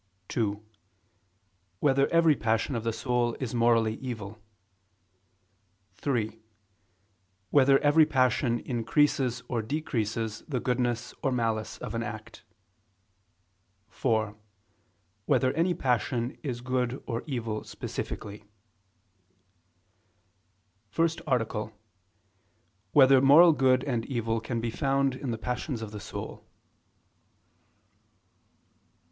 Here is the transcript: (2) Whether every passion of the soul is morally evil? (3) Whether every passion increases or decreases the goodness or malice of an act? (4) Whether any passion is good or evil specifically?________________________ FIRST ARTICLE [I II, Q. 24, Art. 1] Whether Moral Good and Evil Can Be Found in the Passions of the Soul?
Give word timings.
(2) 0.29 0.65
Whether 1.79 2.07
every 2.07 2.35
passion 2.35 2.73
of 2.75 2.83
the 2.83 2.91
soul 2.91 3.37
is 3.39 3.53
morally 3.53 3.97
evil? 3.97 4.41
(3) 5.93 6.39
Whether 7.51 7.77
every 7.81 8.07
passion 8.07 8.57
increases 8.61 9.43
or 9.47 9.61
decreases 9.61 10.41
the 10.47 10.59
goodness 10.59 11.13
or 11.21 11.31
malice 11.31 11.77
of 11.77 11.93
an 11.93 12.01
act? 12.01 12.43
(4) 13.89 14.35
Whether 15.27 15.53
any 15.53 15.75
passion 15.75 16.31
is 16.41 16.61
good 16.61 17.03
or 17.05 17.21
evil 17.27 17.63
specifically?________________________ 17.63 18.39
FIRST 20.89 21.21
ARTICLE 21.27 21.61
[I 21.65 21.67
II, 21.67 21.73
Q. 21.73 21.77
24, 22.93 23.01
Art. 23.03 23.11
1] 23.11 23.17
Whether 23.19 23.21
Moral 23.23 23.53
Good 23.53 23.83
and 23.83 24.03
Evil 24.07 24.41
Can 24.41 24.59
Be 24.59 24.71
Found 24.71 25.13
in 25.13 25.29
the 25.29 25.37
Passions 25.37 25.83
of 25.83 25.91
the 25.91 25.99
Soul? 25.99 26.43